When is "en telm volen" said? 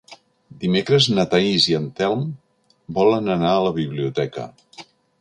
1.81-3.33